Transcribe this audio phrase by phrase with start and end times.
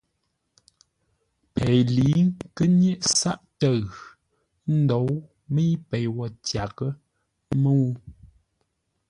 [1.53, 2.21] Pei lə̌i
[2.55, 3.77] kə́ nyéʼ sáʼ-təʉ
[4.67, 5.09] ə́ ndóu
[5.53, 6.91] mə́i pei wo tyaghʼə́
[7.61, 7.87] mə́u.